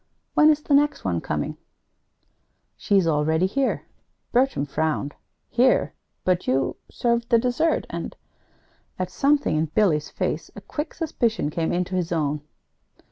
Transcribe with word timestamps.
When 0.33 0.49
is 0.49 0.63
the 0.63 0.73
next 0.73 1.05
one 1.05 1.21
coming?" 1.21 1.57
"She's 2.75 3.05
already 3.05 3.45
here." 3.45 3.83
Bertram 4.31 4.65
frowned. 4.65 5.13
"Here? 5.47 5.93
But 6.25 6.47
you 6.47 6.77
served 6.89 7.29
the 7.29 7.37
dessert, 7.37 7.85
and" 7.87 8.15
At 8.97 9.11
something 9.11 9.55
in 9.55 9.67
Billy's 9.67 10.09
face, 10.09 10.49
a 10.55 10.61
quick 10.61 10.95
suspicion 10.95 11.51
came 11.51 11.71
into 11.71 11.93
his 11.95 12.11
own. 12.11 12.41